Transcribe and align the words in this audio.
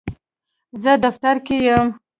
زه 0.83 0.91
دفتر 1.05 1.35
کې 1.45 1.55
یم. 1.67 1.87